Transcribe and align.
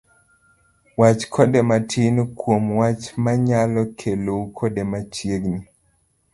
wach 0.99 1.21
kode 1.33 1.59
matin 1.69 2.15
kuom 2.39 2.63
wach 2.81 3.03
moro 3.11 3.21
mayalo 3.23 3.81
kelou 3.99 4.41
kode 4.57 4.81
machiegni. 4.91 5.59